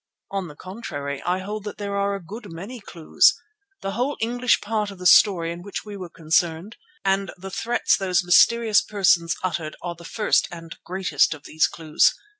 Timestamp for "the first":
9.93-10.47